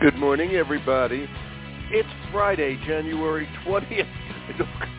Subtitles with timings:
[0.00, 1.28] Good morning, everybody.
[1.90, 4.06] It's Friday, January 20th,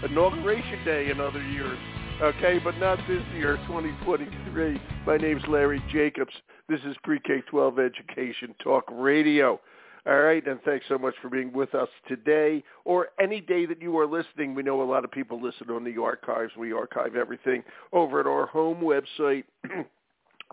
[0.10, 1.80] Inauguration Day in other years.
[2.22, 4.82] Okay, but not this year, 2023.
[5.08, 6.34] My name's Larry Jacobs.
[6.68, 9.62] This is Pre-K-12 Education Talk Radio.
[10.06, 13.82] All right, and thanks so much for being with us today or any day that
[13.82, 14.54] you are listening.
[14.54, 16.52] We know a lot of people listen on the archives.
[16.58, 17.64] We archive everything
[17.94, 19.46] over at our home website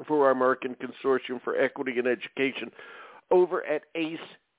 [0.06, 2.70] for our American Consortium for Equity and Education
[3.30, 4.18] over at ace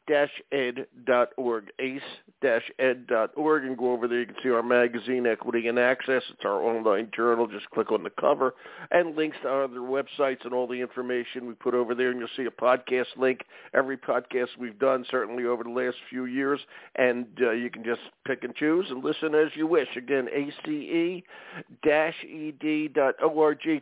[0.10, 4.20] ed.org, ace-ed.org, and go over there.
[4.20, 6.24] You can see our magazine, Equity and Access.
[6.30, 7.46] It's our online journal.
[7.48, 8.56] Just click on the cover
[8.92, 12.12] and links to our other websites and all the information we put over there.
[12.12, 13.42] And you'll see a podcast link.
[13.74, 16.60] Every podcast we've done, certainly over the last few years,
[16.96, 19.90] and uh, you can just pick and choose and listen as you wish.
[19.96, 21.24] Again, ace-ed.org.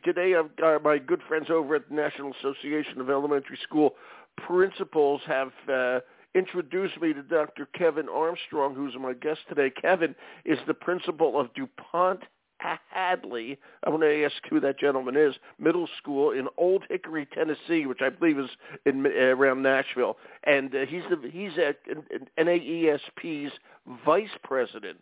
[0.04, 3.96] Today, I've got my good friends over at the National Association of Elementary School
[4.38, 6.00] principals have uh,
[6.34, 7.68] introduced me to Dr.
[7.74, 9.70] Kevin Armstrong, who's my guest today.
[9.70, 12.22] Kevin is the principal of DuPont
[12.90, 13.60] Hadley.
[13.84, 15.36] I want to ask who that gentleman is.
[15.60, 18.50] Middle school in Old Hickory, Tennessee, which I believe is
[18.86, 21.78] in uh, around Nashville, and uh, he's the he's at
[22.38, 23.54] NAESP's
[24.06, 25.00] vice president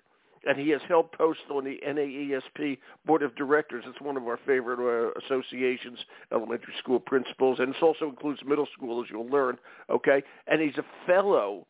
[0.48, 3.84] and he has held posts on the NAESP Board of Directors.
[3.88, 6.00] It's one of our favorite uh, associations,
[6.32, 9.58] elementary school principals, and it also includes middle school, as you'll learn,
[9.90, 10.24] okay?
[10.48, 11.66] And he's a fellow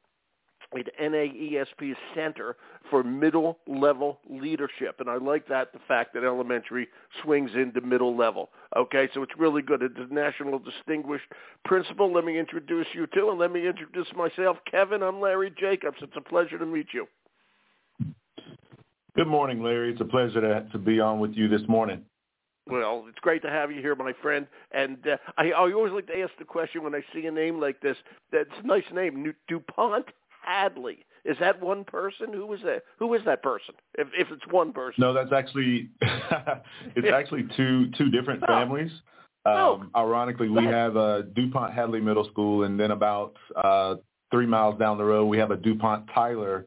[0.78, 2.56] at NAESP's Center
[2.90, 4.96] for Middle Level Leadership.
[5.00, 6.88] And I like that, the fact that elementary
[7.22, 8.50] swings into middle level.
[8.76, 9.84] Okay, so it's really good.
[9.84, 11.26] It's a national distinguished
[11.66, 12.12] principal.
[12.12, 14.58] Let me introduce you to, and let me introduce myself.
[14.70, 15.98] Kevin, I'm Larry Jacobs.
[16.02, 17.08] It's a pleasure to meet you.
[19.16, 19.92] Good morning, Larry.
[19.92, 22.02] It's a pleasure to, to be on with you this morning.
[22.68, 24.48] Well, it's great to have you here, my friend.
[24.72, 27.60] And uh, I, I always like to ask the question when I see a name
[27.60, 27.98] like this.
[28.32, 30.06] That's a nice name, DuPont
[30.44, 31.06] Hadley.
[31.26, 32.34] Is that one person?
[32.34, 32.84] Who is that?
[33.00, 33.76] Who is that person?
[33.98, 34.96] If if it's one person.
[35.00, 38.48] No, that's actually it's actually two two different oh.
[38.48, 38.92] families.
[39.46, 39.76] Oh.
[39.76, 43.96] Um, ironically, we have a DuPont Hadley Middle School, and then about uh,
[44.32, 46.66] three miles down the road, we have a DuPont Tyler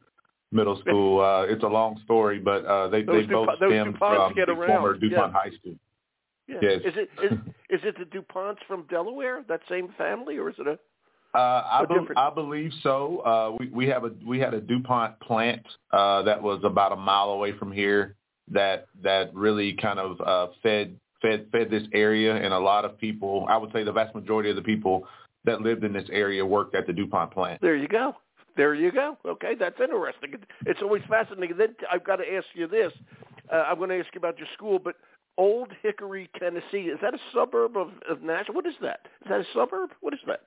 [0.51, 1.21] middle school.
[1.21, 4.93] Uh, it's a long story, but uh, they those they both stem from the former
[4.93, 5.39] DuPont yeah.
[5.39, 5.75] High School.
[6.47, 6.57] Yeah.
[6.61, 6.81] Yes.
[6.85, 7.31] Is it is,
[7.69, 9.43] is it the DuPonts from Delaware?
[9.47, 10.79] That same family, or is it a?
[11.37, 13.19] Uh, I, be, I believe so.
[13.19, 16.95] Uh, we we have a we had a DuPont plant uh, that was about a
[16.95, 18.15] mile away from here
[18.49, 22.97] that that really kind of uh, fed fed fed this area, and a lot of
[22.97, 23.45] people.
[23.49, 25.05] I would say the vast majority of the people
[25.43, 27.61] that lived in this area worked at the DuPont plant.
[27.61, 28.15] There you go.
[28.57, 29.17] There you go.
[29.25, 30.33] Okay, that's interesting.
[30.65, 31.57] It's always fascinating.
[31.57, 32.91] Then I've got to ask you this.
[33.51, 34.95] Uh, I'm going to ask you about your school, but
[35.37, 38.55] Old Hickory, Tennessee, is that a suburb of, of Nashville?
[38.55, 39.01] What is that?
[39.23, 39.91] Is that a suburb?
[40.01, 40.41] What is that?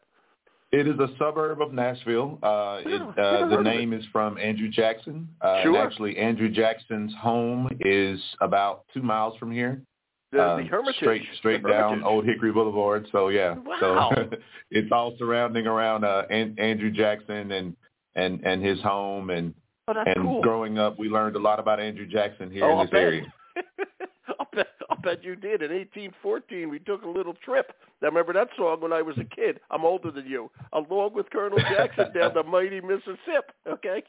[0.73, 2.39] It is a suburb of Nashville.
[2.43, 5.29] Uh, it, uh, the name is from Andrew Jackson.
[5.41, 5.77] Uh, sure.
[5.77, 9.83] Actually, Andrew Jackson's home is about two miles from here.
[10.31, 10.97] The, the Hermitage.
[11.01, 12.07] Straight, straight the down Hermitage.
[12.07, 13.09] Old Hickory Boulevard.
[13.11, 13.57] So yeah.
[13.65, 14.13] Wow.
[14.15, 14.31] So
[14.71, 17.75] it's all surrounding around uh, An- Andrew Jackson and
[18.15, 19.55] and and his home and
[19.89, 20.43] oh, and cool.
[20.43, 23.33] growing up, we learned a lot about Andrew Jackson here oh, in this area.
[24.39, 25.63] I'll bet, I'll bet you did.
[25.63, 27.73] In 1814, we took a little trip.
[28.03, 29.61] I remember that song when I was a kid.
[29.71, 30.51] I'm older than you.
[30.73, 33.53] Along with Colonel Jackson down the mighty Mississippi.
[33.69, 34.03] Okay.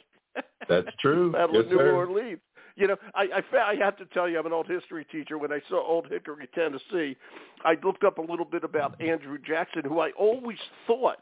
[0.69, 1.31] That's true.
[1.31, 1.95] Battle yes, of New sir.
[1.95, 2.39] Orleans.
[2.77, 5.37] You know, I, I fa- I have to tell you, I'm an old history teacher.
[5.37, 7.17] When I saw Old Hickory, Tennessee,
[7.65, 10.57] I looked up a little bit about Andrew Jackson, who I always
[10.87, 11.17] thought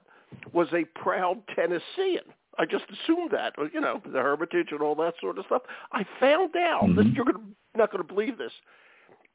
[0.53, 2.21] was a proud Tennessean.
[2.59, 5.61] I just assumed that, you know, the Hermitage and all that sort of stuff.
[5.93, 6.95] I found out Mhm.
[6.97, 8.53] that you're gonna, not going to believe this.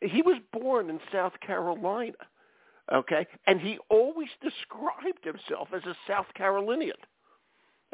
[0.03, 2.19] He was born in South Carolina,
[2.93, 6.99] okay, and he always described himself as a South Carolinian,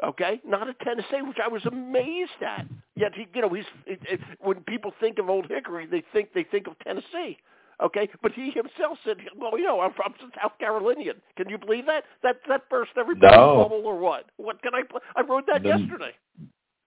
[0.03, 2.67] okay, not a Tennessee, which I was amazed at.
[2.95, 6.33] Yet he, you know, he's it, it, when people think of Old Hickory, they think
[6.33, 7.37] they think of Tennessee.
[7.81, 11.15] Okay, but he himself said, "Well, you know, I'm from South Carolinian.
[11.35, 12.03] Can you believe that?
[12.21, 13.63] That that burst everybody's No.
[13.63, 14.25] bubble, or what?
[14.37, 14.83] What can I?
[14.83, 15.69] Pl- I wrote that No.
[15.77, 16.11] yesterday.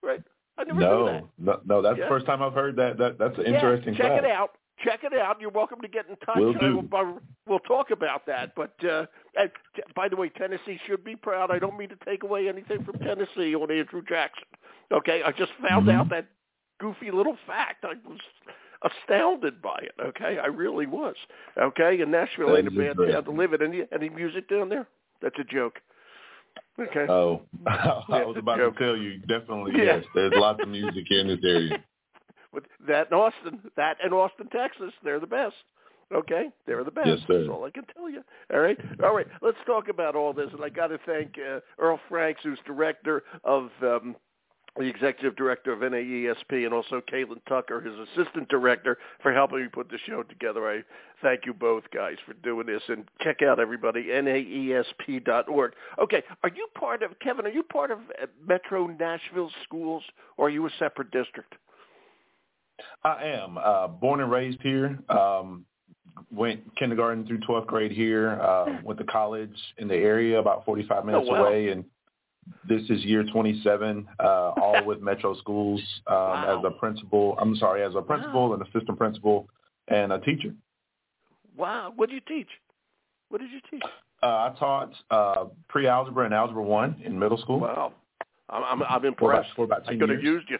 [0.03, 0.23] Right?
[0.57, 1.25] I never knew No, that.
[1.39, 2.05] no, no, that's Yeah.
[2.05, 2.97] the first time I've heard that.
[2.99, 4.25] That that's an Yeah, interesting check fact.
[4.25, 4.53] it out.
[4.79, 5.41] Check it out.
[5.41, 6.37] You're welcome to get in touch.
[6.37, 6.79] Will I do.
[6.79, 8.55] will- we'll talk about that.
[8.55, 9.07] But uh,
[9.37, 11.51] and, t- by the way, Tennessee should be proud.
[11.51, 14.47] I don't mean to take away anything from Tennessee on Andrew Jackson.
[14.93, 15.95] Okay, I just found Mhm.
[15.95, 16.27] out that
[16.79, 17.85] goofy little fact.
[17.85, 18.21] I was
[18.85, 19.93] astounded by it.
[20.01, 21.17] Okay, I really was.
[21.61, 23.63] Okay, and Nashville ain't a bad town to live in.
[23.63, 24.87] Any any music down there?
[25.23, 25.81] That's a joke.
[26.79, 27.07] Okay.
[27.09, 28.77] Oh, I was about joke.
[28.79, 29.19] to tell you.
[29.21, 29.97] Definitely, Yeah.
[29.97, 30.05] yes.
[30.15, 31.83] There's lots of music in this area.
[32.53, 35.57] With that in Austin, that in Austin, Texas, they're the best.
[36.15, 37.09] Okay, they're the best.
[37.09, 37.39] Yes, sir.
[37.39, 38.23] That's all I can tell you.
[38.53, 39.27] All right, all right.
[39.43, 43.25] Let's talk about all this, and I got to thank uh, Earl Franks, who's director
[43.43, 44.15] of um,
[44.77, 49.69] the executive director of NAESP, and also Caitlin Tucker, his assistant director, for helping me
[49.69, 50.69] put the show together.
[50.69, 50.83] I
[51.23, 55.73] thank you both guys for doing this, and check out everybody naesp.org.
[56.03, 57.47] Okay, are you part of Kevin?
[57.47, 60.03] Are you part of uh, Metro Nashville Schools,
[60.37, 61.55] or are you a separate district?
[63.05, 64.99] I am uh, born and raised here.
[65.09, 65.65] Um,
[66.33, 68.41] went kindergarten through 12th grade here.
[68.41, 71.45] Uh, went to college in the area, about 45 minutes oh, wow.
[71.47, 71.85] away, and
[72.69, 76.59] this is year 27, uh, all with Metro Schools um, wow.
[76.59, 77.37] as a principal.
[77.41, 78.55] I'm sorry, as a principal, wow.
[78.55, 79.49] an assistant principal,
[79.89, 80.55] and a teacher.
[81.57, 81.93] Wow.
[81.95, 82.49] What did you teach?
[83.29, 83.83] What did you teach?
[84.23, 87.61] Uh, I taught uh, pre-algebra and algebra one in middle school.
[87.61, 87.93] Wow.
[88.49, 89.49] I'm, I'm, I'm impressed.
[89.57, 90.59] For about, for about I could have used you.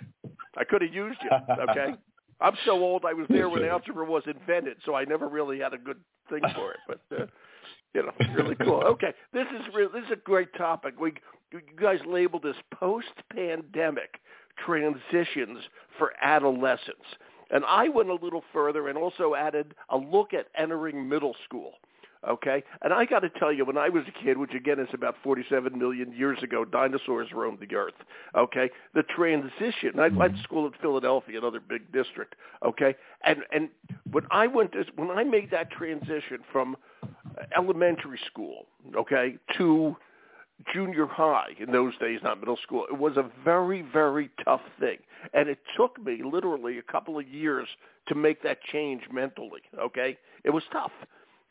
[0.57, 1.31] I could have used you.
[1.71, 1.95] Okay.
[2.41, 3.05] I'm so old.
[3.07, 5.99] I was there when algebra was invented, so I never really had a good
[6.29, 6.79] thing for it.
[6.87, 7.27] But uh,
[7.95, 8.83] you know, really cool.
[8.85, 10.99] Okay, this is re- this is a great topic.
[11.01, 11.15] We
[11.59, 14.21] you guys labeled this post-pandemic
[14.65, 15.59] transitions
[15.99, 17.07] for adolescents,
[17.51, 21.73] and I went a little further and also added a look at entering middle school.
[22.27, 24.89] Okay, and I got to tell you, when I was a kid, which again is
[24.95, 27.93] about 47 million years ago, dinosaurs roamed the earth.
[28.35, 30.01] Okay, the transition.
[30.01, 30.43] I went to mm-hmm.
[30.43, 32.35] school in Philadelphia, another big district.
[32.65, 33.69] Okay, and and
[34.11, 36.77] when I went to when I made that transition from
[37.55, 39.95] elementary school, okay, to
[40.73, 44.99] junior high in those days, not middle school, it was a very very tough thing,
[45.33, 47.69] and it took me literally a couple of years
[48.09, 49.61] to make that change mentally.
[49.79, 50.93] Okay, it was tough.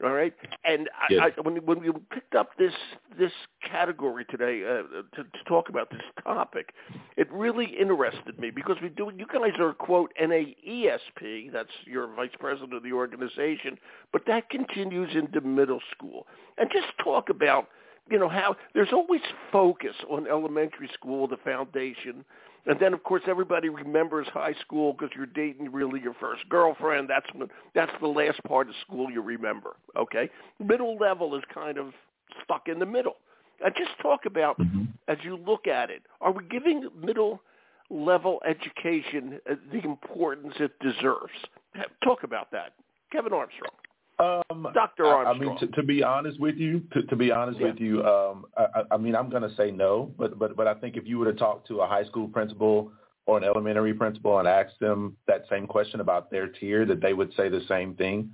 [0.03, 0.33] All right,
[0.65, 1.21] and yes.
[1.21, 2.73] I, I, when when we picked up this
[3.17, 3.31] this
[3.63, 4.81] category today uh,
[5.15, 6.73] to, to talk about this topic,
[7.15, 9.11] it really interested me because we do.
[9.15, 13.77] You guys are quote NAESP, that's your vice president of the organization,
[14.11, 16.27] but that continues into middle school,
[16.57, 17.67] and just talk about
[18.09, 19.21] you know how there's always
[19.51, 22.25] focus on elementary school, the foundation,
[22.65, 27.09] and then, of course, everybody remembers high school because you're dating really your first girlfriend.
[27.09, 29.75] That's when, that's the last part of school you remember.
[29.97, 30.29] Okay,
[30.63, 31.93] middle level is kind of
[32.43, 33.17] stuck in the middle.
[33.63, 34.83] And just talk about mm-hmm.
[35.07, 37.41] as you look at it, are we giving middle
[37.89, 41.33] level education the importance it deserves?
[42.03, 42.73] Talk about that,
[43.11, 43.71] Kevin Armstrong.
[44.19, 45.05] Um, Dr.
[45.05, 45.25] Armstrong.
[45.25, 47.67] I, I mean, to, to, be honest with you, to, to be honest yeah.
[47.67, 50.75] with you, um, I, I, mean, I'm going to say no, but but but I
[50.75, 52.91] think if you were to talk to a high school principal
[53.25, 57.13] or an elementary principal and ask them that same question about their tier, that they
[57.13, 58.29] would say the same thing.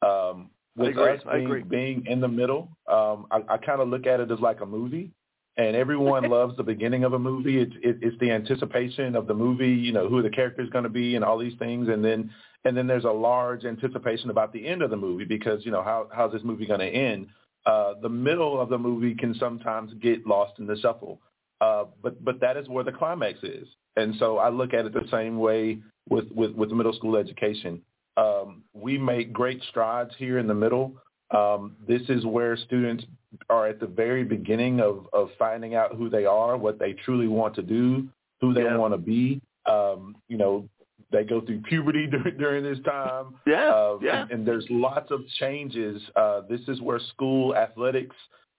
[0.00, 4.20] Um, with us being, being in the middle, um, I, I kind of look at
[4.20, 5.10] it as like a movie.
[5.56, 7.60] And everyone loves the beginning of a movie.
[7.60, 10.84] It's it, it's the anticipation of the movie, you know, who the character is going
[10.84, 11.88] to be, and all these things.
[11.88, 12.30] And then
[12.64, 15.82] and then there's a large anticipation about the end of the movie because you know
[15.82, 17.28] how how's this movie going to end.
[17.66, 21.20] Uh, the middle of the movie can sometimes get lost in the shuffle,
[21.60, 23.68] uh, but but that is where the climax is.
[23.96, 25.78] And so I look at it the same way
[26.08, 27.82] with with, with middle school education.
[28.16, 30.96] Um, we make great strides here in the middle.
[31.30, 33.04] Um, this is where students
[33.50, 37.28] are at the very beginning of, of finding out who they are, what they truly
[37.28, 38.08] want to do,
[38.40, 38.76] who they yeah.
[38.76, 39.40] want to be.
[39.66, 40.68] Um, you know,
[41.10, 43.34] they go through puberty during, during this time.
[43.46, 44.22] Yeah, uh, yeah.
[44.22, 46.02] And, and there's lots of changes.
[46.16, 48.16] Uh, this is where school athletics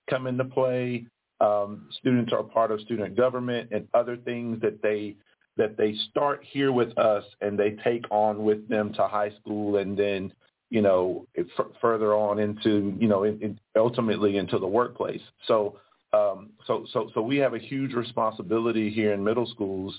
[0.09, 1.05] come into play.
[1.41, 5.15] Um, students are part of student government and other things that they
[5.57, 9.77] that they start here with us and they take on with them to high school
[9.77, 10.31] and then
[10.69, 15.21] you know f- further on into you know in, in ultimately into the workplace.
[15.47, 15.77] So
[16.11, 19.97] um, so so so we have a huge responsibility here in middle schools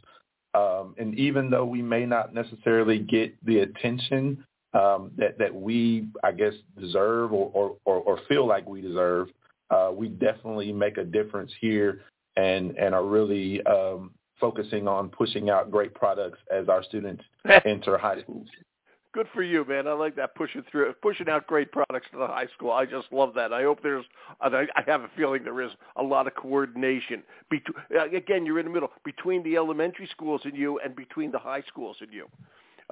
[0.55, 6.09] um, and even though we may not necessarily get the attention um, that that we,
[6.23, 9.29] I guess, deserve or or, or, or feel like we deserve,
[9.71, 12.03] uh, we definitely make a difference here
[12.37, 17.23] and and are really um, focusing on pushing out great products as our students
[17.65, 18.49] enter high schools.
[19.13, 19.89] Good for you, man.
[19.89, 22.71] I like that pushing through, pushing out great products to the high school.
[22.71, 23.53] I just love that.
[23.53, 24.05] I hope there's,
[24.41, 27.25] I have a feeling there is a lot of coordination.
[27.51, 31.33] Between, uh, again, you're in the middle between the elementary schools and you, and between
[31.33, 32.29] the high schools and you.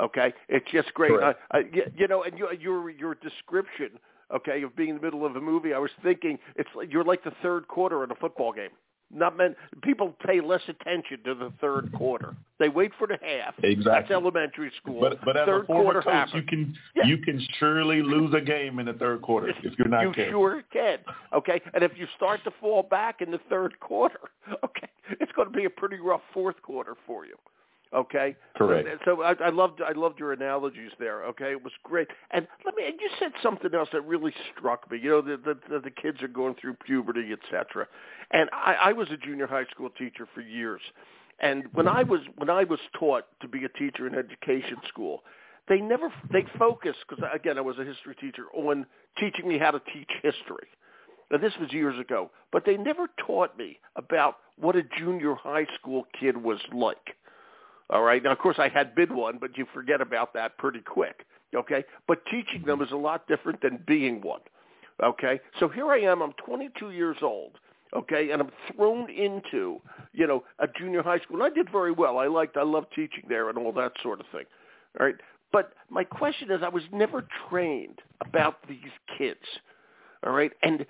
[0.00, 1.12] Okay, it's just great.
[1.12, 1.62] I, I,
[1.96, 3.90] you know, and your your your description,
[4.34, 5.72] okay, of being in the middle of a movie.
[5.72, 8.70] I was thinking it's like you're like the third quarter in a football game.
[9.10, 12.36] Not meant people pay less attention to the third quarter.
[12.58, 13.54] They wait for the half.
[13.62, 13.82] Exactly.
[13.84, 15.00] That's elementary school.
[15.00, 16.28] But but as third a former coach, half.
[16.34, 17.06] you can Yeah.
[17.06, 20.32] you can surely lose a game in the third quarter if you're not you careful.
[20.32, 20.98] sure can.
[21.32, 24.20] Okay, and if you start to fall back in the third quarter,
[24.64, 24.88] okay,
[25.20, 27.36] it's going to be a pretty rough fourth quarter for you.
[27.94, 28.36] Okay.
[28.56, 28.88] Correct.
[29.04, 31.24] So I, I loved I loved your analogies there.
[31.24, 32.08] Okay, it was great.
[32.32, 32.86] And let me.
[32.86, 34.98] And you said something else that really struck me.
[35.02, 35.38] You know, the
[35.70, 37.86] the, the kids are going through puberty, etc.
[38.30, 40.82] And I, I was a junior high school teacher for years.
[41.40, 45.22] And when I was when I was taught to be a teacher in education school,
[45.68, 48.84] they never they focused because again I was a history teacher on
[49.18, 50.68] teaching me how to teach history.
[51.30, 55.66] Now this was years ago, but they never taught me about what a junior high
[55.78, 57.16] school kid was like
[57.90, 58.22] all right.
[58.22, 61.24] Now, of course, I had been one, but you forget about that pretty quick.
[61.54, 61.84] Okay.
[62.06, 62.84] But teaching them mm-hmm.
[62.84, 64.40] is a lot different than being one.
[65.02, 65.40] Okay.
[65.58, 66.22] So here I am.
[66.22, 67.52] I'm 22 years old.
[67.96, 69.80] Okay, and I'm thrown into,
[70.12, 71.42] you know, a junior high school.
[71.42, 72.18] And I did very well.
[72.18, 74.44] I liked, I loved teaching there and all that sort of thing.
[75.00, 75.14] All right.
[75.52, 79.40] But my question is, I was never trained about these kids.
[80.26, 80.52] All right.
[80.62, 80.84] And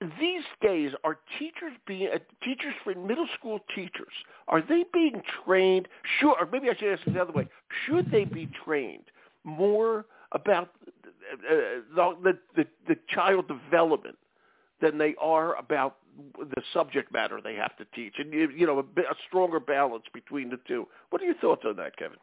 [0.00, 4.12] these days are teachers being uh, teachers for middle school teachers
[4.48, 5.88] are they being trained?
[6.20, 7.48] Sure or maybe i should ask it the other way.
[7.86, 9.04] Should they be trained
[9.44, 10.70] more about
[11.50, 14.18] uh, the, the the child development
[14.82, 15.96] than they are about
[16.38, 18.14] the subject matter they have to teach?
[18.18, 20.86] And you know a, a stronger balance between the two.
[21.08, 22.18] What are your thoughts on that kevin?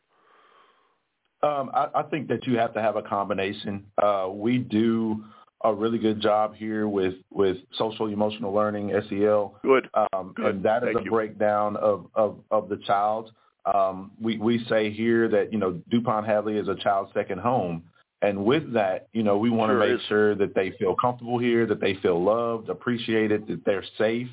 [1.42, 3.86] Um, I, I think that you have to have a combination.
[4.02, 5.26] Uh, we do
[5.64, 9.56] a really good job here with with social emotional learning SEL.
[9.64, 9.90] Good.
[9.94, 10.46] Um, good.
[10.56, 11.12] And that is Thank a you.
[11.12, 13.32] breakdown of of of the child.
[13.74, 17.84] Um, we we say here that you know Dupont Hadley is a child's second home,
[18.22, 20.06] and with that, you know we want to Sure make is.
[20.08, 24.28] sure that they feel comfortable here, that they feel loved, appreciated, that they're safe,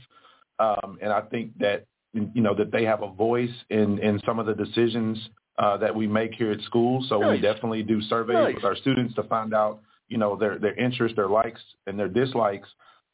[0.59, 4.41] um, and I think that you know that they have a voice in in some
[4.41, 5.17] of the decisions
[5.61, 7.05] uh, that we make here at school.
[7.09, 8.55] So we definitely do surveys Nice.
[8.57, 12.09] with our students to find out you know their their interests, their likes, and their
[12.09, 12.69] dislikes,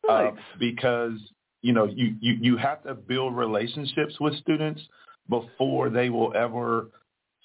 [0.09, 1.13] uh, because
[1.63, 4.81] you know you, you you have to build relationships with students
[5.29, 6.91] before they will ever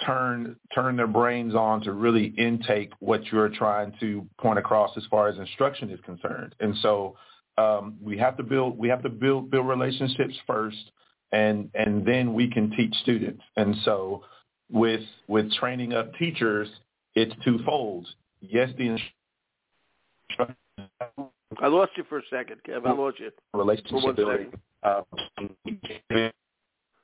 [0.06, 5.04] turn turn their brains on to really intake what you're trying to point across as
[5.12, 6.56] far as instruction is concerned.
[6.60, 7.16] And so
[7.58, 10.92] um, we have to build we have to build build relationships first,
[11.32, 13.44] and and then we can teach students.
[13.58, 14.24] And so
[14.72, 16.70] with with training up teachers,
[17.16, 18.08] it's twofold.
[18.40, 19.21] Yes, the instruction
[21.62, 22.92] I lost you for a second, Kevin.
[22.92, 23.32] I lost you.
[23.54, 24.54] relationship building.
[24.84, 25.02] Uh,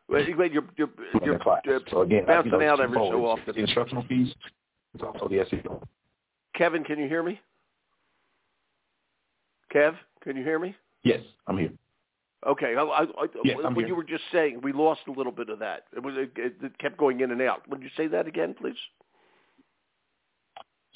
[0.10, 0.89] Wait, wait, you're you're,
[1.24, 1.62] you're, class.
[1.65, 3.53] you're So again, bouncing you know, out every so often.
[3.53, 4.34] The instructional piece,
[4.93, 5.84] it's also the SEL.
[6.55, 7.41] Kevin, can you hear me?
[9.74, 10.75] Kev, can you hear me?
[11.03, 11.72] Yes, I'm here.
[12.48, 12.75] Okay.
[12.77, 13.07] I, I, I,
[13.43, 13.88] Yes, I'm what here.
[13.88, 15.84] you were just saying, we lost a little bit of that.
[15.96, 17.67] It was it, it kept going in and out.
[17.69, 18.75] Would you say that again, please?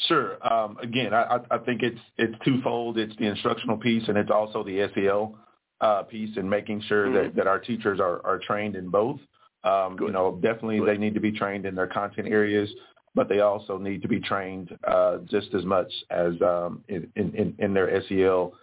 [0.07, 0.37] Sure.
[0.51, 2.97] Um, again, I, I think it's it's twofold.
[2.97, 5.35] It's the instructional piece, and it's also the SEL
[5.81, 7.13] uh, piece, and making sure Mhm.
[7.13, 9.19] that, that our teachers are, are trained in both.
[9.63, 10.87] Um, you know, definitely Good.
[10.87, 12.69] they need to be trained in their content areas,
[13.13, 17.55] but they also need to be trained uh, just as much as um, in, in,
[17.59, 18.53] in their SEL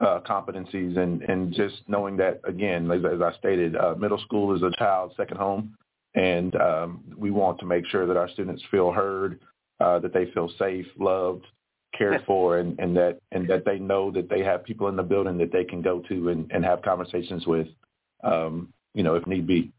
[0.00, 4.54] uh, competencies, and, and just knowing that again, as, as I stated, uh, middle school
[4.56, 5.76] is a child's second home,
[6.14, 9.38] and um, we want to make sure that our students feel heard,
[9.80, 11.46] uh, that they feel safe, loved,
[11.96, 15.02] cared for, and, and that and that they know that they have people in the
[15.02, 17.68] building that they can go to and, and have conversations with,
[18.24, 19.72] um, you know, if need be.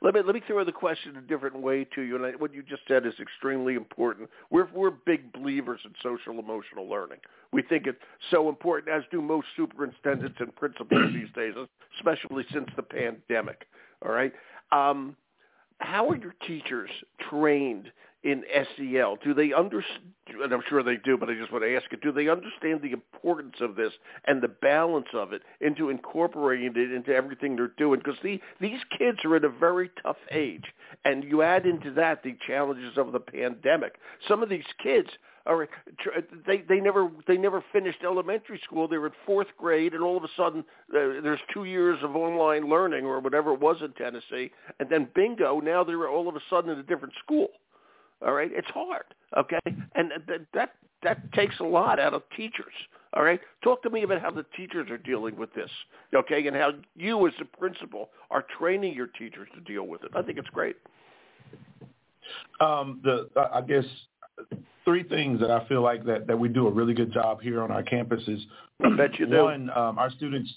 [0.00, 2.54] Let me let me throw the question a different way to you, and I, what
[2.54, 4.30] you just said is extremely important.
[4.50, 7.18] We're we're big believers in social emotional learning.
[7.52, 7.98] We think it's
[8.30, 11.54] so important, as do most superintendents and principals these days,
[11.98, 13.66] especially since the pandemic.
[14.04, 14.32] All right,
[14.70, 15.16] um,
[15.80, 16.90] how are your teachers
[17.28, 17.90] trained
[18.24, 19.16] in SEL?
[19.24, 20.12] Do they understand?
[20.42, 22.82] And I'm sure they do, but I just want to ask it: Do they understand
[22.82, 23.92] the importance of this
[24.26, 28.00] and the balance of it into incorporating it into everything they're doing?
[28.04, 30.64] Because the, these kids are at a very tough age,
[31.04, 33.94] and you add into that the challenges of the pandemic.
[34.26, 35.08] Some of these kids
[35.46, 35.66] are
[36.46, 38.86] they they never they never finished elementary school.
[38.86, 42.14] They were in fourth grade, and all of a sudden uh, there's two years of
[42.14, 46.36] online learning or whatever it was in Tennessee, and then bingo, now they're all of
[46.36, 47.48] a sudden in a different school.
[48.24, 49.04] All right, it's hard.
[49.36, 49.58] Okay,
[49.94, 50.70] and that that
[51.02, 52.72] that takes a lot out of teachers.
[53.14, 55.70] All right, talk to me about how the teachers are dealing with this.
[56.14, 60.10] Okay, and how you as a principal are training your teachers to deal with it.
[60.14, 60.76] I think it's great.
[62.60, 63.84] Um, the I I guess
[64.84, 67.60] three things that I feel like that, that we do a really good job here
[67.60, 68.40] on our campuses.
[68.82, 69.44] I bet you do.
[69.44, 70.50] One, um, our students,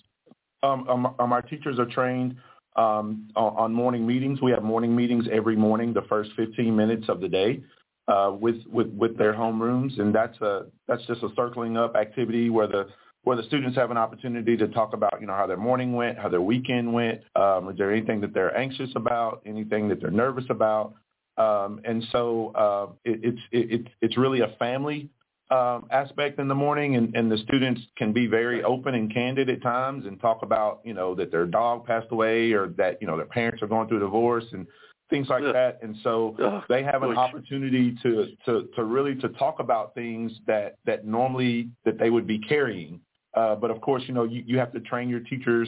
[0.64, 2.36] um, um, um, our teachers are trained
[2.76, 4.42] um, on, morning meetings.
[4.42, 7.64] We have morning meetings every morning, the first 15 minutes of the day,
[8.08, 12.50] uh, with with with their homerooms, and that's a that's just a circling up activity
[12.50, 12.88] where the
[13.24, 16.18] where the students have an opportunity to talk about, you know, how their morning went,
[16.18, 17.22] how their weekend went.
[17.36, 20.96] Um, is there anything that they're anxious about, anything that they're nervous about?
[21.38, 25.10] Um, and so uh, it, it's it, it's really a family
[25.52, 29.50] um, aspect in the morning, and, and the students can be very open and candid
[29.50, 33.08] at times and talk about, you know, that their dog passed away or that you
[33.08, 34.66] know their parents are going through a divorce and
[35.12, 35.54] things like Ugh.
[35.54, 35.80] that.
[35.84, 36.64] And so Ugh.
[36.70, 41.70] they have an opportunity to, to, to really to talk about things that, that normally
[41.86, 43.00] that they would be carrying.
[43.36, 45.68] Uh, but of course, you know, you, you have to train your teachers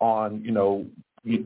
[0.00, 0.84] on, you know,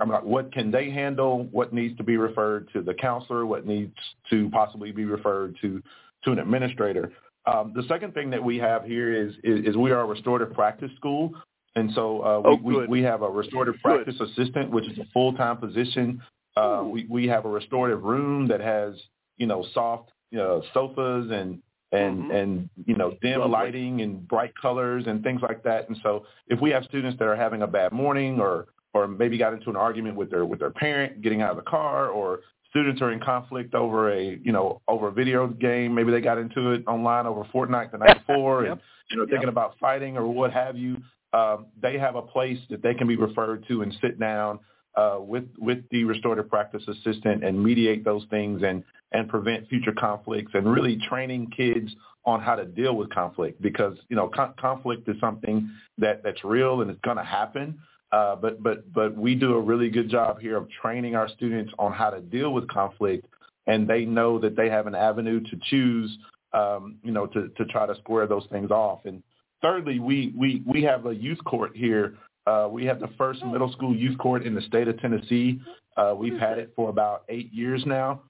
[0.00, 1.45] I'm not, what can they handle?
[1.50, 3.45] What needs to be referred to the counselor?
[3.45, 3.95] What needs
[4.31, 5.83] to possibly be referred to
[6.25, 7.12] to an administrator?
[7.47, 10.55] Um, the second thing that we have here is, is, is we are a restorative
[10.55, 11.33] practice school.
[11.77, 14.31] And so uh, we, oh, we, we, have a restorative practice good.
[14.31, 16.23] assistant, which is a full-time position
[16.57, 18.95] uh, we we have a restorative room that has
[19.39, 21.61] you know soft you know, sofas and
[21.93, 22.31] and mm-hmm.
[22.33, 23.53] and you know dim Lovely.
[23.53, 25.89] lighting and bright colors and things like that.
[25.89, 29.39] And so if we have students that are having a bad morning or or maybe
[29.39, 32.41] got into an argument with their with their parent getting out of the car or
[32.75, 36.38] students are in conflict over a you know over a video game maybe they got
[36.38, 38.73] into it online over Fortnite the night before yep.
[38.73, 39.52] and you know thinking yep.
[39.52, 40.97] about fighting or what have you
[41.33, 44.59] um, they have a place that they can be referred to and sit down
[44.97, 49.93] uh, with with the restorative practice assistant and mediate those things and and prevent future
[49.97, 51.95] conflicts and really training kids
[52.26, 56.43] on how to deal with conflict because you know con- conflict is something that that's
[56.45, 57.78] real and it's going to happen.
[58.14, 61.73] Uh, but but but we do a really good job here of training our students
[61.78, 63.26] on how to deal with conflict,
[63.66, 66.11] and they know that they have an avenue to choose,
[66.52, 69.00] um, you know, to to try to square those things off.
[69.04, 69.23] And
[69.62, 72.14] thirdly, we we we have a youth court here
[72.47, 73.50] uh, we have the first oh.
[73.50, 75.61] middle school youth court in the state of Tennessee.
[75.97, 78.23] Uh, we've had it for about eight years now.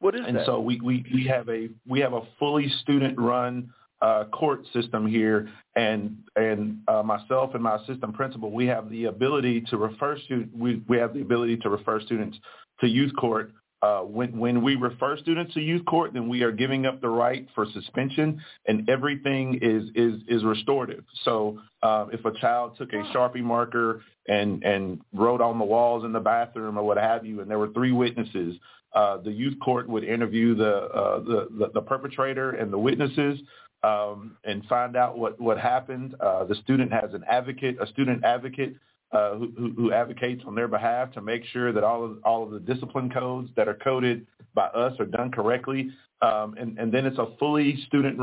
[0.00, 0.46] What is and that?
[0.46, 5.06] so we, we, we have a we have a fully student run uh, court system
[5.06, 10.18] here, and and uh, myself and my assistant principal, we have the ability to refer
[10.18, 12.38] student we, we have the ability to refer students
[12.80, 16.50] to youth court uh, when when we refer students to youth court, then we are
[16.50, 21.04] giving up the right for suspension, and everything is is is restorative.
[21.24, 26.04] So uh, if a child took a sharpie marker and and wrote on the walls
[26.04, 28.56] in the bathroom or what have you, and there were three witnesses,
[28.94, 33.38] uh, the youth court would interview the, uh, the, the the perpetrator and the witnesses.
[33.86, 36.16] Um, and find out what what happened.
[36.18, 38.74] Uh, the student has an advocate, a student advocate
[39.12, 42.50] uh, who, who advocates on their behalf to make sure that all of all of
[42.50, 45.90] the discipline codes that are coded by us are done correctly.
[46.20, 48.18] Um, and, and then it's a fully student.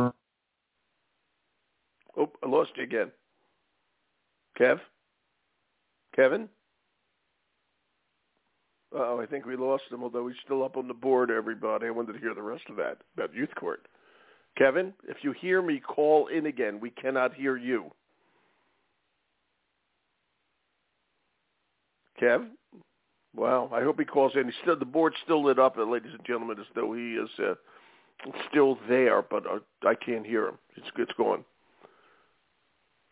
[2.18, 3.12] Oh, I lost you again.
[4.60, 4.80] Kev?
[6.16, 6.50] Kevin?
[8.96, 11.88] Oh, I think we lost him, although he's still up on the board, everybody.
[11.88, 13.88] I wanted to hear the rest of that, about youth court.
[14.58, 16.80] Kevin, if you hear me, call in again.
[16.80, 17.92] We cannot hear you.
[22.22, 22.48] Kev?
[23.36, 24.46] Wow, I hope he calls in.
[24.46, 27.56] He's still the board's still lit up, ladies and gentlemen, as though he is uh,
[28.50, 30.58] still there, but uh, I can't hear him.
[30.76, 31.44] It's it's gone.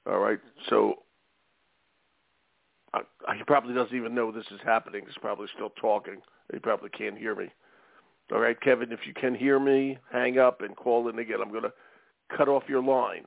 [0.07, 0.99] All right, so
[2.93, 2.99] uh,
[3.35, 5.03] he probably doesn't even know this is happening.
[5.05, 6.17] He's probably still talking.
[6.53, 7.47] He probably can't hear me.
[8.31, 11.39] All right, Kevin, if you can hear me, hang up and call in again.
[11.41, 11.73] I'm going to
[12.35, 13.25] cut off your line.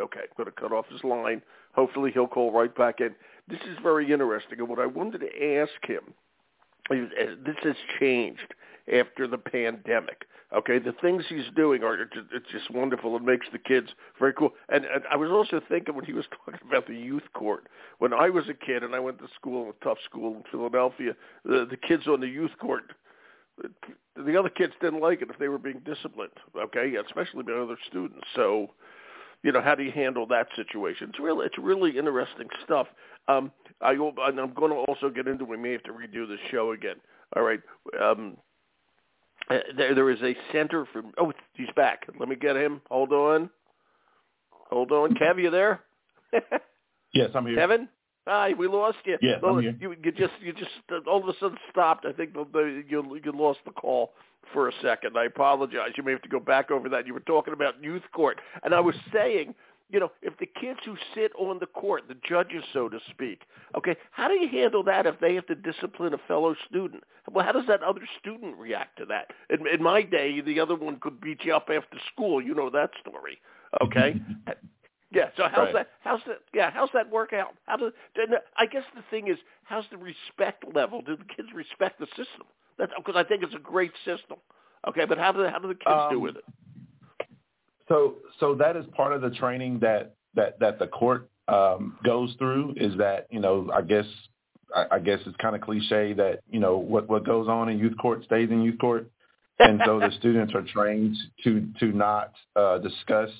[0.00, 1.42] Okay, I'm going to cut off his line.
[1.74, 3.14] Hopefully he'll call right back in.
[3.48, 6.14] This is very interesting, and what I wanted to ask him
[6.90, 7.10] is
[7.44, 8.54] this has changed
[8.92, 10.24] after the pandemic.
[10.56, 13.14] Okay, the things he's doing are it's just wonderful.
[13.16, 13.88] It makes the kids
[14.18, 14.54] very cool.
[14.70, 17.68] And, and I was also thinking when he was talking about the youth court.
[17.98, 21.12] When I was a kid and I went to school, a tough school in Philadelphia,
[21.44, 22.84] the, the kids on the youth court,
[24.16, 26.32] the other kids didn't like it if they were being disciplined.
[26.56, 28.26] Okay, especially by other students.
[28.34, 28.70] So
[29.42, 31.10] you know, how do you handle that situation?
[31.10, 32.86] It's really, it's really interesting stuff.
[33.28, 35.44] Um, I, and I'm going to also get into.
[35.44, 36.96] We may have to redo the show again.
[37.36, 37.60] All right.
[38.00, 38.36] Um,
[39.50, 41.02] uh, there, there is a center for.
[41.18, 42.06] Oh, he's back.
[42.18, 42.80] Let me get him.
[42.90, 43.50] Hold on.
[44.70, 45.40] Hold on, Kev.
[45.40, 45.80] You there?
[47.14, 47.56] yes, I'm here.
[47.56, 47.88] Kevin.
[48.28, 49.16] Hi, we lost you.
[49.22, 52.04] Yes, well, You, you just, you just uh, all of a sudden stopped.
[52.04, 54.12] I think you, you lost the call
[54.52, 55.16] for a second.
[55.16, 55.92] I apologize.
[55.96, 57.06] You may have to go back over that.
[57.06, 59.54] You were talking about youth court, and I was saying,
[59.90, 63.44] you know, if the kids who sit on the court, the judges, so to speak,
[63.74, 67.04] okay, how do you handle that if they have to discipline a fellow student?
[67.32, 69.28] Well, how does that other student react to that?
[69.48, 72.42] In, in my day, the other one could beat you up after school.
[72.42, 73.38] You know that story,
[73.82, 74.20] okay?
[75.10, 75.30] yeah.
[75.36, 75.74] So how's right.
[75.74, 75.88] that?
[76.00, 76.38] How's that?
[76.54, 76.70] Yeah.
[76.70, 77.54] How's that work out?
[77.66, 77.92] How does?
[78.56, 81.02] I guess the thing is, how's the respect level?
[81.02, 82.46] Do the kids respect the system?
[82.78, 84.38] That's because I think it's a great system.
[84.86, 86.44] Okay, but how do how do the kids um, do with it?
[87.88, 92.34] So so that is part of the training that that that the court um, goes
[92.38, 94.06] through is that you know I guess
[94.74, 97.78] I, I guess it's kind of cliche that you know what what goes on in
[97.78, 99.10] youth court stays in youth court,
[99.58, 103.30] and so the students are trained to to not uh, discuss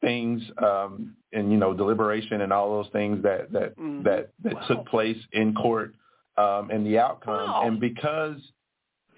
[0.00, 4.02] things um, and you know deliberation and all those things that that mm-hmm.
[4.02, 4.66] that that wow.
[4.68, 5.94] took place in court
[6.36, 7.62] um, and the outcome wow.
[7.64, 8.36] and because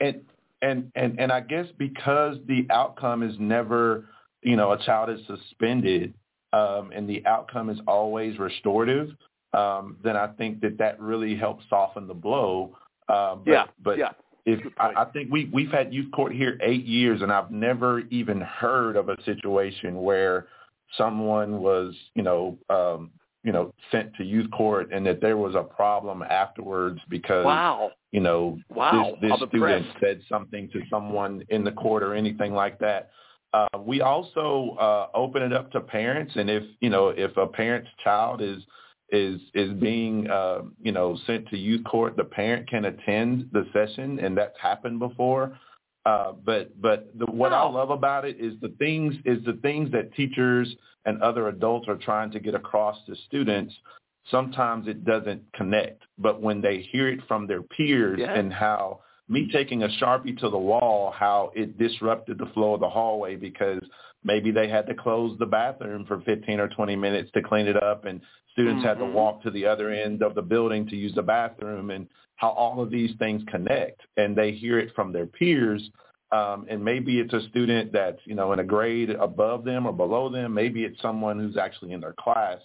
[0.01, 0.21] and
[0.61, 4.07] and and and I guess because the outcome is never
[4.43, 6.15] you know a child is suspended
[6.53, 9.11] um, and the outcome is always restorative
[9.55, 12.77] um, then I think that that really helps soften the blow.
[13.09, 14.13] Uh, but, yeah, but yeah.
[14.45, 18.01] If I, I think we we've had youth court here eight years, and I've never
[18.11, 20.49] even heard of a situation where
[20.97, 23.11] someone was, you know, um,
[23.45, 27.91] you know, sent to youth court and that there was a problem afterwards because, wow.
[28.13, 29.17] you know, wow.
[29.21, 33.11] this, this student said something to someone in the court or anything like that.
[33.53, 37.47] Uh, we also uh, open it up to parents, and if you know if a
[37.47, 38.63] parent's child is
[39.11, 43.67] is is being uh, you know sent to youth court, the parent can attend the
[43.73, 45.59] session, and that's happened before.
[46.05, 49.91] Uh, but but the, what I love about it is the things is the things
[49.93, 53.73] that teachers and other adults are trying to get across to students.
[54.31, 58.35] Sometimes it doesn't connect, but when they hear it from their peers yeah.
[58.35, 62.81] and how me taking a sharpie to the wall, how it disrupted the flow of
[62.81, 63.83] the hallway because
[64.25, 67.83] maybe they had to close the bathroom for 15 or 20 minutes to clean it
[67.83, 68.21] up and
[68.53, 68.89] students mm-hmm.
[68.89, 69.15] had to mm-hmm.
[69.15, 72.07] walk to the other end of the building to use the bathroom and
[72.37, 75.91] how all of these things connect and they hear it from their peers
[76.33, 79.93] um, and maybe it's a student that's you know in a grade above them or
[79.93, 82.59] below them maybe it's someone who's actually in their class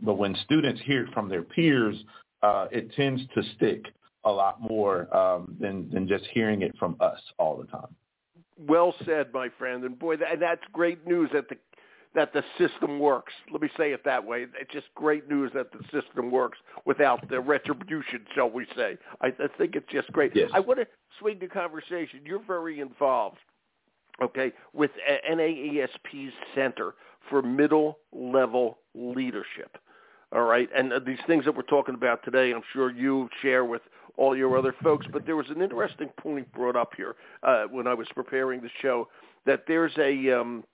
[0.00, 1.96] but when students hear it from their peers
[2.42, 3.86] uh, it tends to stick
[4.24, 7.94] a lot more um, than than just hearing it from us all the time
[8.58, 9.84] well said, my friend.
[9.84, 11.56] And boy, that, that's great news that the
[12.14, 13.32] that the system works.
[13.50, 14.46] Let me say it that way.
[14.60, 18.96] It's just great news that the system works without the retribution, shall we say.
[19.20, 20.30] I, I think it's just great.
[20.34, 20.50] Yes.
[20.54, 20.86] I want to
[21.18, 22.20] swing the conversation.
[22.24, 23.38] You're very involved,
[24.22, 24.92] okay, with
[25.28, 26.94] NAESP's Center
[27.28, 29.76] for Middle Level Leadership.
[30.32, 33.64] All right, and uh, these things that we're talking about today, I'm sure you share
[33.64, 33.82] with
[34.16, 35.06] all your other folks.
[35.12, 38.70] But there was an interesting point brought up here uh, when I was preparing the
[38.80, 39.08] show
[39.46, 40.64] that there's a um,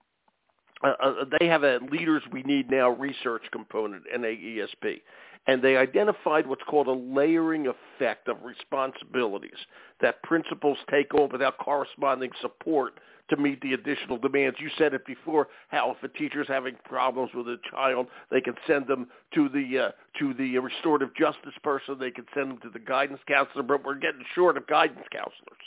[0.83, 5.03] uh, they have a leaders we need now research component NAESP,
[5.51, 9.59] and they identified what's called a layering effect of responsibilities
[10.01, 14.59] that principals take on without corresponding support to meet the additional demands.
[14.61, 18.55] You said it before, how if a teacher's having problems with a child, they can
[18.65, 21.97] send them to the uh, to the restorative justice person.
[21.99, 25.65] They can send them to the guidance counselor, but we're getting short of guidance counselors.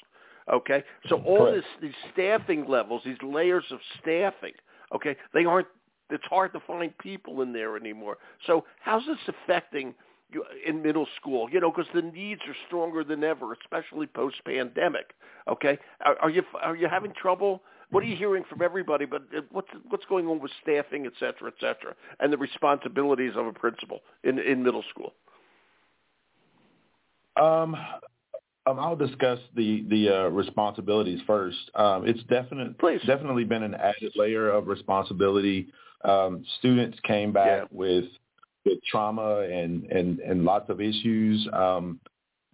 [0.50, 4.54] Okay, so all this these staffing levels, these layers of staffing,
[4.96, 5.68] okay, they aren't.
[6.14, 8.18] It's hard to find people in there anymore.
[8.48, 9.94] So how's this affecting?
[10.66, 15.14] in middle school, you know, because the needs are stronger than ever, especially post pandemic.
[15.48, 17.62] Okay, are, are, you are you having trouble?
[17.90, 19.06] What are you hearing from everybody?
[19.06, 23.34] But uh, what's what's going on with staffing, et cetera, et cetera, and the responsibilities
[23.36, 25.14] of a principal in in middle school?
[27.40, 27.76] Um,
[28.66, 31.70] um I'll discuss the the uh, responsibilities first.
[31.76, 35.68] Um, it's definitely definitely been an added layer of responsibility.
[36.04, 37.66] Um, students came back yeah.
[37.72, 38.06] with
[38.66, 41.48] with trauma and and and lots of issues.
[41.54, 42.00] Um,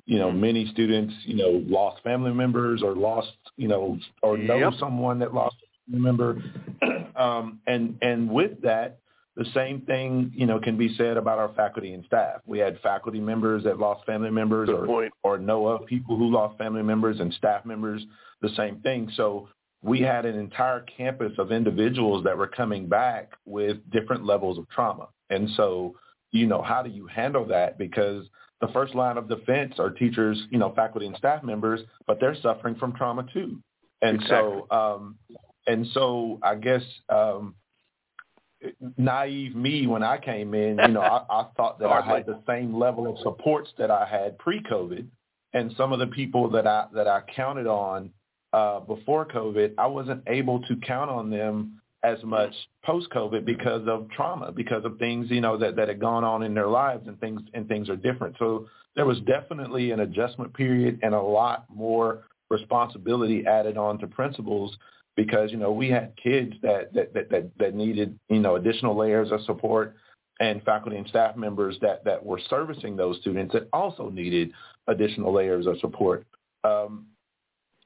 [0.05, 0.41] you know, mm-hmm.
[0.41, 4.73] many students, you know, lost family members or lost, you know, or know yep.
[4.79, 6.41] someone that lost a family member.
[7.15, 8.99] um, and and with that,
[9.35, 12.41] the same thing, you know, can be said about our faculty and staff.
[12.45, 15.13] We had faculty members that lost family members Good or point.
[15.21, 18.03] or know of people who lost family members and staff members,
[18.41, 19.11] the same thing.
[19.15, 19.47] So
[19.81, 24.67] we had an entire campus of individuals that were coming back with different levels of
[24.69, 25.07] trauma.
[25.29, 25.95] And so,
[26.31, 27.77] you know, how do you handle that?
[27.77, 28.25] Because
[28.61, 32.35] the first line of defense are teachers, you know, faculty and staff members, but they're
[32.41, 33.61] suffering from trauma too.
[34.01, 34.61] And exactly.
[34.69, 35.15] so, um,
[35.65, 37.55] and so I guess, um,
[38.97, 42.41] naive me when I came in, you know, I, I thought that I had the
[42.47, 45.07] same level of supports that I had pre-COVID,
[45.53, 48.11] and some of the people that I that I counted on
[48.53, 52.53] uh, before COVID, I wasn't able to count on them as much
[52.85, 56.53] post-COVID because of trauma, because of things, you know, that, that had gone on in
[56.53, 58.35] their lives and things and things are different.
[58.39, 64.07] So there was definitely an adjustment period and a lot more responsibility added on to
[64.07, 64.75] principals
[65.15, 68.97] because, you know, we had kids that that, that, that, that needed, you know, additional
[68.97, 69.95] layers of support
[70.39, 74.51] and faculty and staff members that, that were servicing those students that also needed
[74.87, 76.25] additional layers of support.
[76.63, 77.07] Um,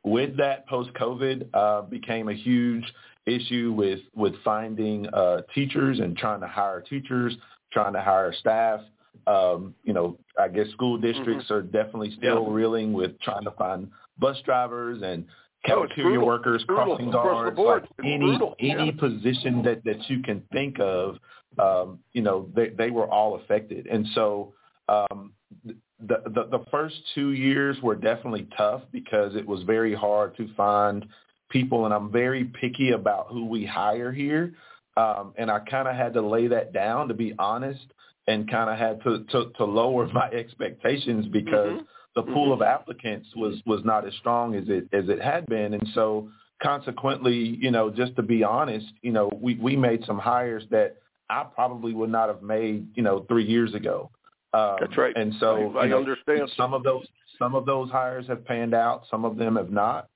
[0.04, 2.84] with that post-COVID uh, became a huge
[3.26, 7.36] issue with with finding uh, teachers and trying to hire teachers,
[7.72, 8.82] trying to hire staff.
[9.28, 11.54] Um, you know, I guess school districts mm-hmm.
[11.54, 12.54] are definitely still yeah.
[12.54, 13.90] reeling with trying to find
[14.20, 15.26] bus drivers and
[15.66, 18.92] cafeteria oh, workers, crossing guards, like any any yeah.
[19.00, 21.18] position that that you can think of.
[21.60, 24.54] Um, you know, they they were all affected, and so
[24.90, 25.32] um,
[25.66, 30.54] the, the the first two years were definitely tough because it was very hard to
[30.56, 31.06] find
[31.50, 34.54] people, and I'm very picky about who we hire here.
[34.96, 37.86] Um, and I kind of had to lay that down, to be honest,
[38.28, 41.84] and kind of had to, to to lower my expectations because mm-hmm.
[42.16, 42.62] the pool mm-hmm.
[42.62, 46.30] of applicants was was not as strong as it as it had been, and so
[46.62, 50.98] consequently, you know, just to be honest, you know, we we made some hires that
[51.30, 54.12] I probably would not have made, you know, three years ago.
[54.54, 55.16] Um, That's right.
[55.16, 57.06] And so I, I know, understand some of those
[57.40, 60.10] some of those hires have panned out, some of them have not.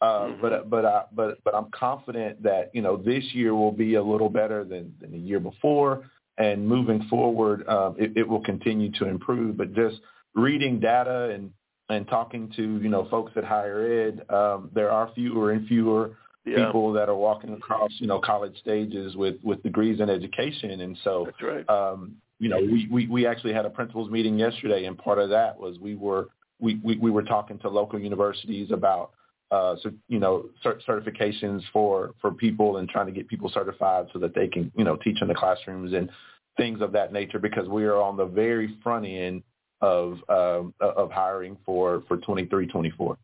[0.00, 0.40] Uh, mm-hmm.
[0.40, 4.02] But but I, but but I'm confident that you know this year will be a
[4.02, 8.90] little better than, than the year before, and moving forward, um, it, it will continue
[8.98, 9.56] to improve.
[9.56, 10.00] But just
[10.34, 11.50] reading data and
[11.88, 16.16] and talking to you know folks at higher ed, um, there are fewer and fewer
[16.44, 16.66] yeah.
[16.66, 20.98] people that are walking across you know college stages with with degrees in education, and
[21.04, 21.68] so That's right.
[21.68, 25.30] um, you know we, we we actually had a principals meeting yesterday, and part of
[25.30, 26.28] that was we were
[26.60, 29.12] we we, we were talking to local universities about
[29.54, 34.06] uh, so, you know, cert- certifications for, for people and trying to get people certified
[34.12, 36.10] so that they can, you know, teach in the classrooms and
[36.56, 39.44] things of that nature because we are on the very front end
[39.80, 43.16] of, um, of hiring for, for 23, 24.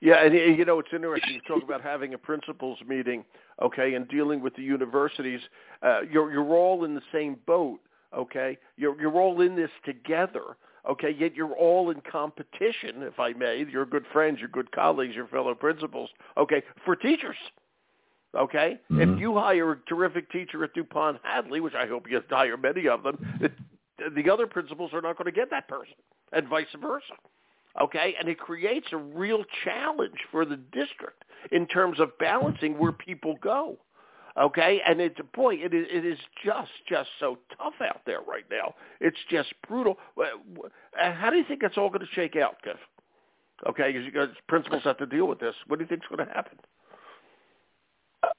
[0.00, 1.34] Yeah, and you know it's interesting.
[1.34, 3.24] You talk about having a principals meeting,
[3.62, 5.38] okay, and dealing with the universities.
[5.80, 7.78] Uh, you're you're all in the same boat,
[8.16, 8.58] okay.
[8.76, 10.56] You're you're all in this together,
[10.88, 13.64] okay, yet you're all in competition, if I may.
[13.70, 17.36] You're good friends, you're good colleagues, your fellow principals, okay, for teachers.
[18.36, 18.78] Okay?
[18.90, 19.14] Mm-hmm.
[19.14, 22.88] If you hire a terrific teacher at DuPont Hadley, which I hope you hire many
[22.88, 23.52] of them, it,
[24.14, 25.94] the other principals are not going to get that person,
[26.32, 27.14] and vice versa.
[27.80, 28.14] Okay?
[28.18, 33.36] And it creates a real challenge for the district in terms of balancing where people
[33.42, 33.78] go.
[34.40, 38.44] Okay, and it's boy, it is it is just just so tough out there right
[38.50, 38.74] now.
[39.00, 39.98] It's just brutal.
[40.94, 42.76] How do you think that's all going to shake out, Kev?
[43.68, 45.54] Okay, because you guys principals have to deal with this.
[45.66, 46.58] What do you think's going to happen?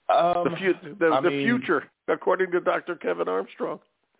[0.09, 2.95] Um, the, fu- the, the mean, future, according to Dr.
[2.95, 3.79] Kevin Armstrong.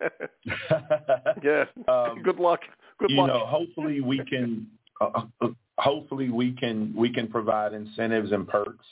[1.42, 1.64] yeah.
[1.88, 2.60] Um, Good luck.
[2.98, 3.28] Good you luck.
[3.28, 4.66] know, hopefully we can.
[5.00, 8.84] Uh, uh, hopefully we can we can provide incentives and perks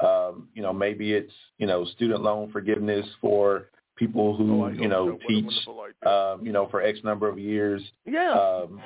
[0.00, 4.88] um, you know, maybe it's, you know, student loan forgiveness for people who, oh, you
[4.88, 5.52] know, teach,
[6.06, 7.82] um, you know, for X number of years.
[8.04, 8.32] Yeah.
[8.32, 8.80] Um,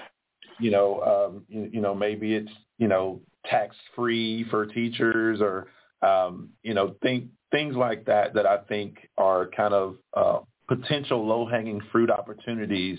[0.58, 5.68] you know, um, you, you know, maybe it's, you know, tax free for teachers or,
[6.06, 11.24] um, you know, think things like that that I think are kind of uh, potential
[11.24, 12.98] low hanging fruit opportunities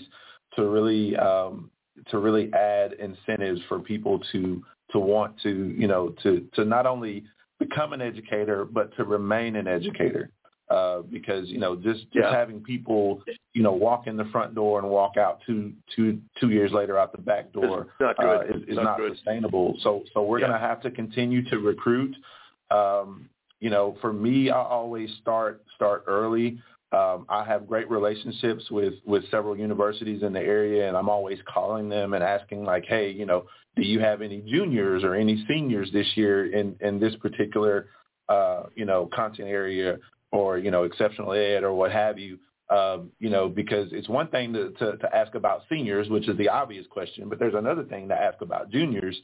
[0.56, 1.70] to really um,
[2.10, 6.86] to really add incentives for people to to want to you know to to not
[6.86, 7.24] only
[7.68, 10.30] become an educator, but to remain an educator.
[10.70, 12.32] Uh, because you know, just just yeah.
[12.32, 13.22] having people,
[13.52, 16.98] you know, walk in the front door and walk out two two two years later
[16.98, 19.76] out the back door not uh, is, is not, not sustainable.
[19.82, 20.46] So so we're yeah.
[20.46, 22.16] going to have to continue to recruit.
[22.70, 23.28] Um,
[23.60, 26.58] you know, for me, I always start start early.
[26.94, 31.38] Um, I have great relationships with with several universities in the area, and I'm always
[31.52, 35.44] calling them and asking like, hey, you know, do you have any juniors or any
[35.48, 37.88] seniors this year in in this particular
[38.28, 39.98] uh, you know content area
[40.30, 42.38] or you know exceptional ed or what have you?
[42.70, 46.38] Um, you know, because it's one thing to, to, to ask about seniors, which is
[46.38, 49.20] the obvious question, but there's another thing to ask about juniors.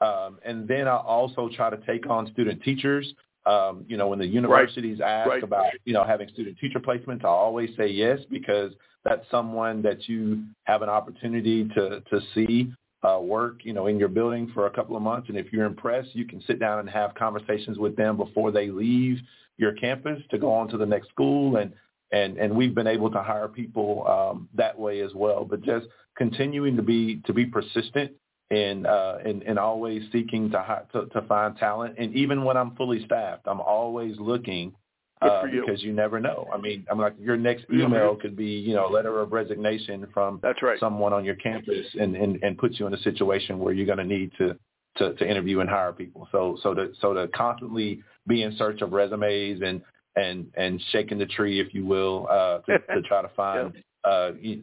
[0.00, 3.12] Um, and then I also try to take on student teachers
[3.46, 5.10] um, you know, when the universities right.
[5.10, 5.42] ask right.
[5.42, 8.72] about, you know, having student teacher placements, I always say yes because
[9.04, 13.98] that's someone that you have an opportunity to to see uh, work, you know, in
[13.98, 15.28] your building for a couple of months.
[15.28, 18.68] And if you're impressed, you can sit down and have conversations with them before they
[18.68, 19.18] leave
[19.58, 21.56] your campus to go on to the next school.
[21.56, 21.72] And
[22.12, 25.44] and and we've been able to hire people um, that way as well.
[25.44, 28.12] But just continuing to be to be persistent
[28.50, 31.96] and uh, and and always seeking to, to to find talent.
[31.98, 34.74] And even when I'm fully staffed, I'm always looking
[35.22, 35.64] uh, you.
[35.64, 36.46] because you never know.
[36.52, 40.06] I mean, I'm like your next email could be you know a letter of resignation
[40.12, 40.78] from That's right.
[40.78, 43.98] someone on your campus, and and and puts you in a situation where you're going
[43.98, 44.56] to need to.
[44.98, 48.80] To, to interview and hire people, so so to so to constantly be in search
[48.80, 49.82] of resumes and
[50.14, 54.32] and and shaking the tree, if you will, uh, to, to try to find uh,
[54.40, 54.62] you,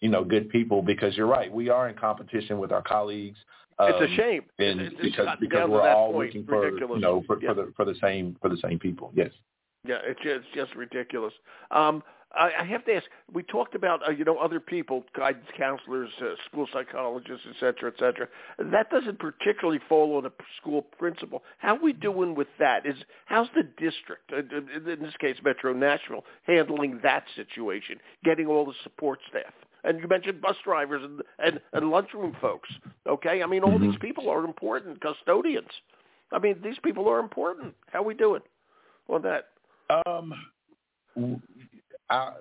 [0.00, 1.52] you know, good people because you're right.
[1.52, 3.38] We are in competition with our colleagues.
[3.78, 4.42] Um, it's a um, shame.
[4.58, 6.28] And it's because because we're all point.
[6.28, 6.96] looking for ridiculous.
[6.96, 7.48] you know for, yeah.
[7.48, 9.10] for the for the same for the same people.
[9.14, 9.30] Yes.
[9.86, 11.34] Yeah, it's just, it's just ridiculous.
[11.70, 12.02] Um,
[12.36, 13.04] I, I have to ask.
[13.32, 17.90] We talked about uh, you know other people, guidance counselors, uh, school psychologists, et cetera,
[17.90, 18.28] et cetera.
[18.58, 21.42] That doesn't particularly fall on a school principal.
[21.58, 22.86] How are we doing with that?
[22.86, 28.64] Is how's the district, uh, in this case Metro Nashville, handling that situation, getting all
[28.64, 29.52] the support staff?
[29.84, 32.68] And you mentioned bus drivers and and, and lunchroom folks.
[33.06, 33.90] Okay, I mean all mm-hmm.
[33.90, 35.00] these people are important.
[35.00, 35.70] Custodians.
[36.32, 37.74] I mean these people are important.
[37.92, 38.42] How are we doing
[39.08, 39.48] on that?
[40.06, 40.34] Um,
[42.10, 42.32] I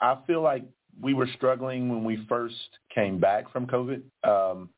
[0.00, 0.64] I feel like
[1.00, 2.54] we were struggling when we first
[2.94, 4.70] came back from COVID, um,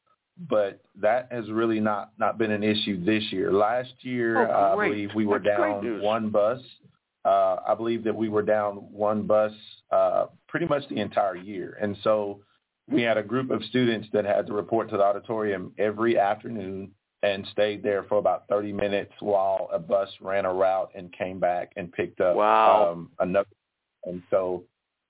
[0.49, 3.53] but that has really not not been an issue this year.
[3.53, 6.61] Last year, oh, I believe we were That's down one bus.
[7.25, 9.53] Uh, I believe that we were down one bus
[9.93, 12.41] uh, pretty much the entire year, and so
[12.91, 16.91] we had a group of students that had to report to the auditorium every afternoon
[17.23, 21.39] and stayed there for about 30 minutes while a bus ran a route and came
[21.39, 22.91] back and picked up wow.
[22.91, 23.49] um, another.
[24.05, 24.65] And so,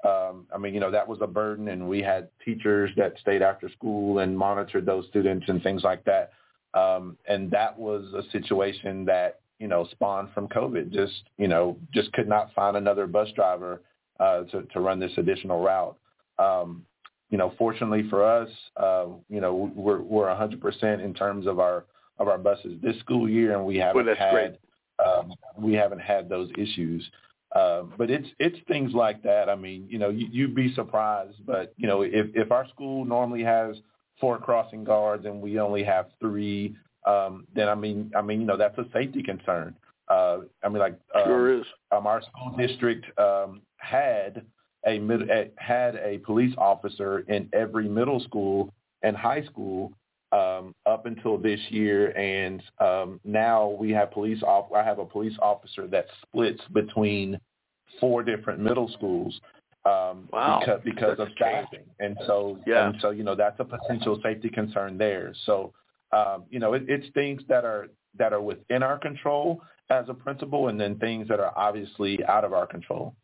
[0.05, 3.42] um, I mean, you know, that was a burden, and we had teachers that stayed
[3.42, 6.33] after school and monitored those students and things like that.
[6.74, 10.92] Um, and that was a situation that you know spawned from COVID.
[10.92, 13.83] Just you know, just could not find another bus driver
[14.18, 15.96] uh, to to run this additional route.
[16.38, 16.85] Um,
[17.31, 21.85] you know, fortunately for us, uh, you know, we're we're 100% in terms of our
[22.18, 24.59] of our buses this school year, and we haven't well, had
[25.05, 27.09] um, we haven't had those issues.
[27.55, 29.51] Uh, but it's it's things like that.
[29.51, 33.05] I mean, you know, you, you'd be surprised, but you know, if if our school
[33.05, 33.77] normally has
[34.21, 36.75] four crossing guards and we only have three,
[37.07, 39.75] um, then I mean, I mean, you know, that's a safety concern.
[40.09, 41.67] Uh, I mean, like um, sure is.
[41.91, 44.43] Um, our school district um, had
[44.87, 49.93] a mid, had a police officer in every middle school and high school
[50.33, 54.42] um, up until this year, and um, now we have police.
[54.42, 57.38] Off- I have a police officer that splits between
[58.01, 59.38] four different middle schools
[59.85, 60.61] um, wow.
[60.61, 62.88] because because of staffing, and so yeah.
[62.88, 65.35] and so you know that's a potential safety concern there.
[65.45, 65.73] So
[66.12, 70.14] um, you know it, it's things that are that are within our control as a
[70.14, 73.14] principal, and then things that are obviously out of our control.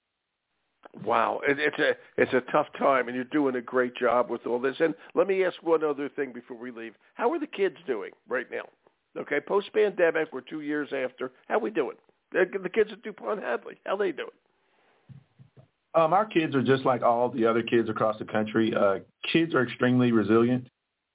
[1.05, 4.47] Wow, it, it's a it's a tough time, and you're doing a great job with
[4.47, 4.77] all this.
[4.81, 8.11] And let me ask one other thing before we leave: How are the kids doing
[8.29, 8.63] right now?
[9.17, 11.33] Okay, post pandemic, we're two years after.
[11.49, 11.97] How we doing?
[12.33, 14.29] The, the kids at DuPont Hadley, how they doing?
[15.95, 18.75] Um, our kids are just like all the other kids across the country.
[18.75, 18.99] Uh,
[19.33, 20.69] kids are extremely resilient.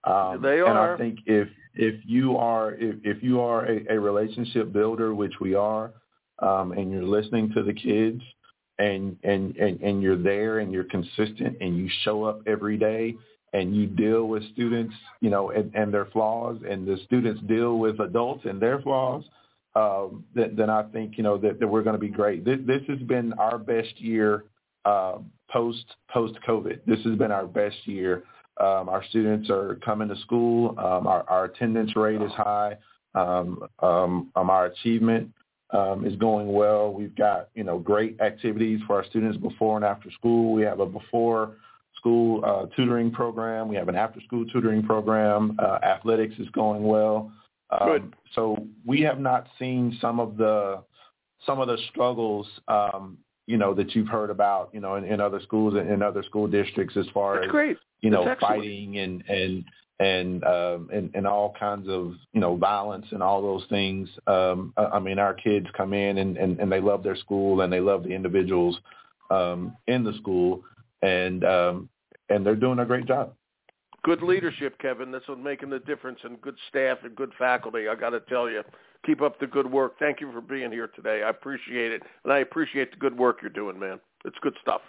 [0.04, 0.68] Um, they are.
[0.68, 5.14] And I think if if you are if, if you are a, a relationship builder,
[5.14, 5.94] which we are,
[6.40, 8.22] um, and you're listening to the kids,
[8.80, 13.16] and, and, and, and you're there and you're consistent and you show up every day
[13.54, 17.78] and you deal with students, you know, and, and their flaws and the students deal
[17.78, 19.24] with adults and their flaws,
[19.76, 22.44] um, then, then I think, you know, that, that we're going to be great.
[22.46, 24.46] This, this has been our best year
[24.86, 25.20] uh,
[25.52, 26.80] post post COVID.
[26.86, 28.24] This has been our best year.
[28.60, 30.76] Um, our students are coming to school.
[30.78, 32.78] Um, our, our attendance rate is high.
[33.16, 35.32] Um, um, um, our achievement
[35.74, 36.94] um, is going well.
[36.94, 40.54] We've got, you know, great activities for our students before and after school.
[40.54, 41.58] We have a before
[41.98, 43.68] school uh, tutoring program.
[43.68, 45.58] We have an after school tutoring program.
[45.60, 47.32] Uh, athletics is going well.
[47.70, 48.14] Um, Good.
[48.36, 50.84] So we have not seen some of the
[51.46, 55.20] some of the struggles, um, you know, that you've heard about, you know, in, in
[55.20, 57.78] other schools and in other school districts as far That's as great.
[58.02, 59.66] you know fighting and and
[60.00, 64.10] and um, and and all kinds of you know violence and all those things.
[64.28, 67.72] Um, I mean, our kids come in and, and and they love their school and
[67.72, 68.78] they love the individuals
[69.30, 70.64] um, in the school,
[71.02, 71.90] and um,
[72.30, 73.34] and they're doing a great job.
[74.04, 75.12] Good leadership, Kevin.
[75.12, 77.88] That's what's making the difference, and good staff and good faculty.
[77.88, 78.62] I got to tell you,
[79.06, 79.98] keep up the good work.
[79.98, 81.24] Thank you for being here today.
[81.24, 84.00] I appreciate it, and I appreciate the good work you're doing, man.
[84.26, 84.82] It's good stuff.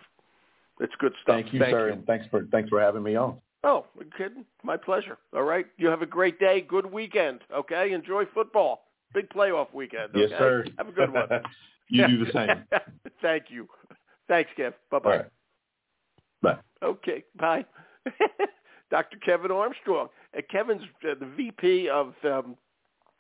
[0.80, 1.36] It's good stuff.
[1.36, 1.92] Thank you, Thank sir, you.
[1.92, 3.36] and thanks for thanks for having me on.
[3.64, 4.44] Oh, kidding?
[4.62, 5.18] My pleasure.
[5.34, 5.66] All right.
[5.78, 6.60] You have a great day.
[6.60, 7.40] Good weekend.
[7.52, 7.92] Okay.
[7.92, 8.82] Enjoy football.
[9.14, 10.10] Big playoff weekend.
[10.10, 10.20] Okay?
[10.28, 10.64] Yes, sir.
[10.76, 11.28] Have a good one.
[11.88, 12.64] you do the same.
[13.22, 13.68] Thank you.
[14.28, 14.74] Thanks, Kev.
[14.90, 15.16] Bye bye.
[15.16, 15.26] Right.
[16.42, 16.58] Bye.
[16.82, 17.24] Okay.
[17.38, 17.64] Bye.
[18.90, 19.16] Dr.
[19.24, 20.08] Kevin Armstrong.
[20.36, 22.56] Uh, Kevin's uh, the VP of, um,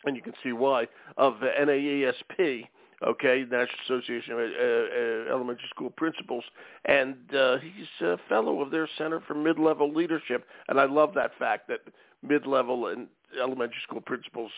[0.04, 2.66] and you can see why, of uh, NAESP
[3.02, 6.44] okay, National Association of uh, uh, Elementary School Principals,
[6.84, 11.32] and uh, he's a fellow of their Center for Mid-Level Leadership, and I love that
[11.38, 11.80] fact that
[12.22, 13.08] mid-level and
[13.40, 14.50] elementary school principals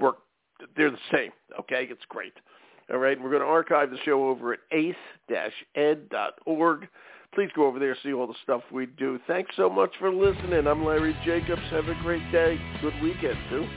[0.00, 0.18] work,
[0.76, 1.86] they're the same, okay?
[1.90, 2.34] It's great.
[2.90, 4.98] All right, we're going to archive the show over at ace-ed.org.
[7.34, 9.20] please go over there see all the stuff we do.
[9.26, 10.66] Thanks so much for listening.
[10.66, 11.62] I'm Larry Jacobs.
[11.70, 12.58] Have a great day.
[12.80, 13.68] Good weekend, too.